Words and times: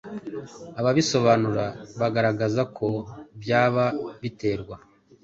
Ababisobanura 0.79 1.65
bagaragaza 1.99 2.61
ko 2.77 2.87
byaba 3.41 3.85
biterwa 4.21 4.75